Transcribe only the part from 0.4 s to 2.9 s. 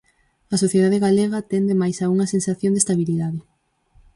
A sociedade galega tende máis a unha sensación de